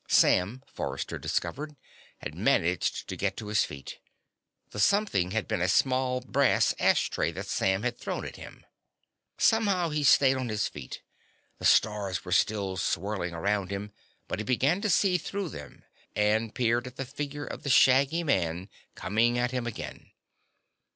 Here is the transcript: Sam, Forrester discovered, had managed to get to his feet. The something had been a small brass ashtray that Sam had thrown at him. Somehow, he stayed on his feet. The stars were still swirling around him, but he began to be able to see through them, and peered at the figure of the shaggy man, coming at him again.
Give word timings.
Sam, 0.09 0.63
Forrester 0.65 1.19
discovered, 1.19 1.75
had 2.21 2.33
managed 2.33 3.07
to 3.07 3.15
get 3.15 3.37
to 3.37 3.49
his 3.49 3.65
feet. 3.65 3.99
The 4.71 4.79
something 4.79 5.29
had 5.29 5.47
been 5.47 5.61
a 5.61 5.67
small 5.69 6.21
brass 6.21 6.73
ashtray 6.79 7.29
that 7.33 7.45
Sam 7.45 7.83
had 7.83 7.99
thrown 7.99 8.25
at 8.25 8.35
him. 8.35 8.65
Somehow, 9.37 9.89
he 9.89 10.03
stayed 10.03 10.37
on 10.37 10.49
his 10.49 10.67
feet. 10.67 11.03
The 11.59 11.65
stars 11.65 12.25
were 12.25 12.31
still 12.31 12.77
swirling 12.77 13.35
around 13.35 13.69
him, 13.69 13.91
but 14.27 14.39
he 14.39 14.43
began 14.43 14.77
to 14.81 14.87
be 14.87 14.87
able 14.87 14.89
to 14.89 14.89
see 14.89 15.17
through 15.19 15.49
them, 15.49 15.83
and 16.15 16.55
peered 16.55 16.87
at 16.87 16.95
the 16.95 17.05
figure 17.05 17.45
of 17.45 17.61
the 17.61 17.69
shaggy 17.69 18.23
man, 18.23 18.69
coming 18.95 19.37
at 19.37 19.51
him 19.51 19.67
again. 19.67 20.09